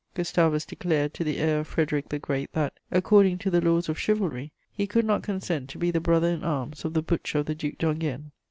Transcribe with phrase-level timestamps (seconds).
[0.15, 3.99] Gustavus declared to the heir of Frederic the Great that, "according to the laws of
[3.99, 7.45] chivalry, he could not consent to be the brother in arms of the butcher of
[7.45, 8.31] the Duc d'Enghien."